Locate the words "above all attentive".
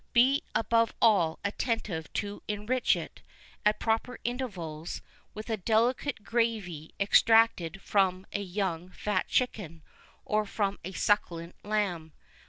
0.55-2.11